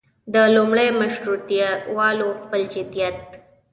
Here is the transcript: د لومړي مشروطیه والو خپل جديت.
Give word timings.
د 0.33 0.35
لومړي 0.55 0.87
مشروطیه 0.99 1.69
والو 1.97 2.27
خپل 2.41 2.61
جديت. 2.73 3.19